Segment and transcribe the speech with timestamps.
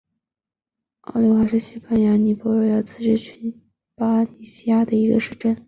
[1.01, 3.53] 奥利瓦是西班牙巴伦西亚自治区
[3.95, 5.55] 巴伦西亚省的一个市镇。